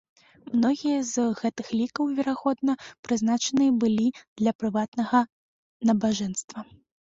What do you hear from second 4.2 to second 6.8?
для прыватнага набажэнства.